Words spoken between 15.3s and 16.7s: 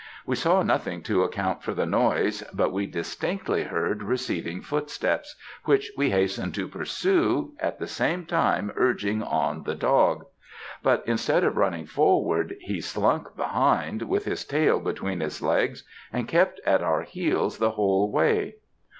legs, and kept